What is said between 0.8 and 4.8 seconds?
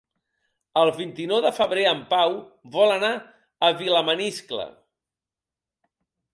El vint-i-nou de febrer en Pau vol anar a Vilamaniscle.